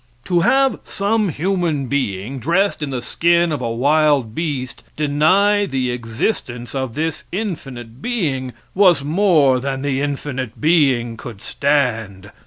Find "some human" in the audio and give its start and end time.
0.83-1.85